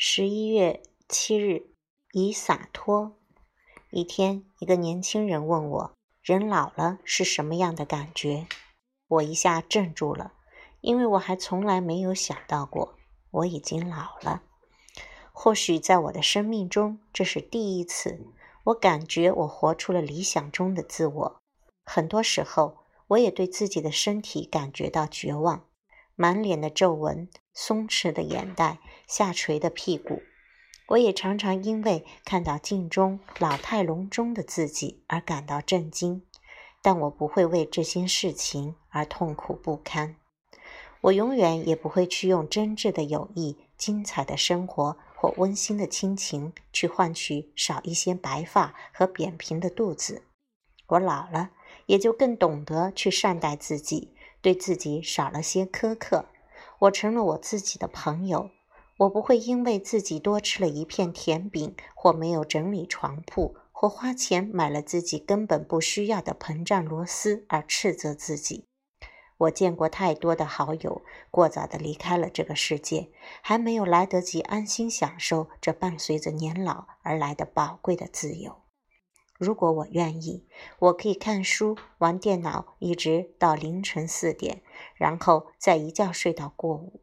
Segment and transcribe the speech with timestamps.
[0.00, 1.72] 十一月七日，
[2.12, 3.18] 以洒脱。
[3.90, 5.92] 一天，一个年轻人问我
[6.22, 8.46] ：“人老了是什么样的感觉？”
[9.08, 10.34] 我一下怔住了，
[10.82, 12.94] 因为我还从来没有想到过
[13.32, 14.44] 我已经老了。
[15.32, 18.24] 或许在我的生命中，这是第一次，
[18.66, 21.40] 我感觉我活出了理想中的自我。
[21.84, 25.64] 很多时候，我也对自己的身体感觉到绝望。
[26.14, 27.28] 满脸的皱纹，
[27.60, 30.22] 松弛的眼袋，下垂的屁股。
[30.86, 36.22] 我也常常因为看到镜中老态龙钟的自己而感到震惊，
[36.80, 40.14] 但我不会为这些事情而痛苦不堪。
[41.00, 50.22] 我永远也不会去用真挚的友谊、精彩的生活或温馨的亲情去换取少一些白发和扁平的肚子。
[50.86, 51.50] 我老了，
[51.86, 54.14] 也就更懂得去善待自己。
[54.40, 56.26] 对自己少了些苛刻，
[56.80, 58.50] 我成了我自己的朋友。
[58.98, 68.64] 我不会因为自己多吃了一片甜饼，或没有整理床铺，或花钱买了自己根本不需要的膨胀螺丝而斥责自己。
[69.36, 78.56] 我见过太多的好友过早地离开了这个世界，还没有来得及安心享受这伴随着年老而来的宝贵的自由。
[79.38, 80.44] 如果我愿意，
[80.80, 84.62] 我可以看书、玩电脑，一直到凌晨四点，
[84.96, 87.00] 然后再一觉睡到过午。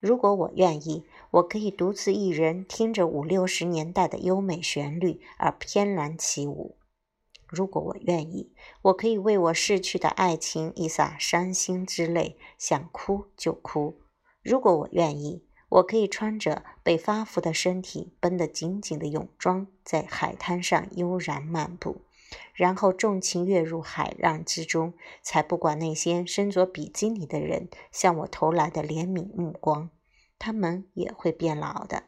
[0.00, 6.78] 如果我愿意，我可以独自一人听着五六十年代的优美旋律而翩然起舞。
[7.46, 14.00] 如果我愿意，我可以为我逝去的爱情一洒伤心之泪，想哭就哭。
[14.42, 15.44] 如果我愿意。
[15.70, 22.02] 我可以穿着被发福的身体绷得紧紧的泳装，在海滩上悠然漫步，
[22.52, 29.90] 然后纵情跃入海浪之中，才不管那些身着比基尼的人向我投来的怜悯目光。
[30.38, 32.04] 他们也会变老的。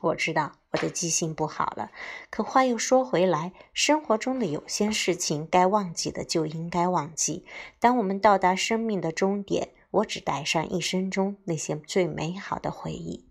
[0.00, 1.90] 我知道我的记性不好了，
[2.30, 7.44] 可话又说回来，生活中的有些事情该忘记的就应该忘记。
[7.80, 9.70] 当我们到达生命的终点。
[9.90, 13.26] 我只带上一生中那些最美好的回忆。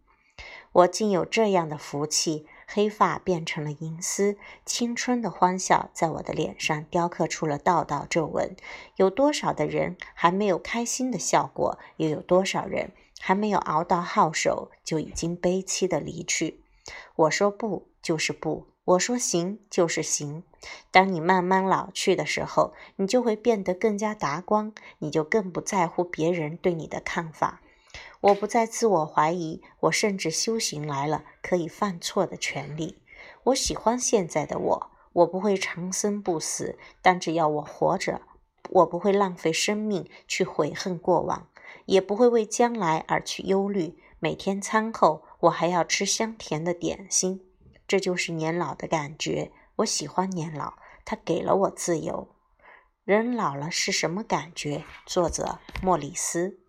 [0.73, 8.55] 我竟有这样的福气，黑发变成了银丝，青春的欢笑在我的脸上雕刻出了道道皱纹。
[8.97, 11.79] 有多少的人还没有开心的笑过？
[11.95, 16.61] 又有多少人还没有熬到号手，就已经悲凄的离去？
[17.15, 18.67] 我说不，就是不。
[18.87, 20.43] 我说行就是行。
[20.91, 27.61] 当你慢慢老去的时候，你就会变得更加达观，你就更不在乎别人对你的看法。
[28.21, 32.97] 我不再自我怀疑，我甚至修行来了可以犯错的权利。
[33.43, 38.21] 我喜欢现在的我，我不会长生不死，但只要我活着，
[38.69, 41.49] 我不会浪费生命去悔恨过往，
[41.87, 43.99] 也不会为将来而去忧虑。
[44.19, 47.41] 每天餐后，我还要吃香甜的点心。
[47.87, 50.73] 这就是年老的感觉，我喜欢年老，
[51.05, 52.27] 它给了我自由。
[53.05, 54.83] 人老了是什么感觉？
[55.05, 56.59] 作者：莫里斯。